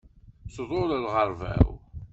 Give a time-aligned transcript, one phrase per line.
[0.53, 1.67] Tḍul lɣerba-w.